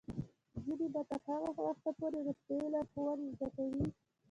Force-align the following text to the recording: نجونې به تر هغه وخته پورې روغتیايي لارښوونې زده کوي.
نجونې 0.53 0.87
به 0.93 1.01
تر 1.09 1.21
هغه 1.45 1.61
وخته 1.67 1.89
پورې 1.97 2.19
روغتیايي 2.27 2.67
لارښوونې 2.73 3.25
زده 3.37 3.47
کوي. 3.55 3.85